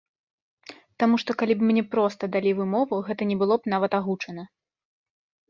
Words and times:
Таму 1.03 1.15
што 1.23 1.31
калі 1.41 1.53
б 1.59 1.67
мне 1.71 1.83
проста 1.91 2.23
далі 2.37 2.55
вымову, 2.61 2.95
гэта 3.11 3.29
не 3.33 3.39
было 3.43 3.61
б 3.61 3.75
нават 3.75 3.91
агучана. 4.01 4.43